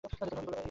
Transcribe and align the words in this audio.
এই 0.03 0.09
লোকটাও 0.09 0.45
না! 0.45 0.57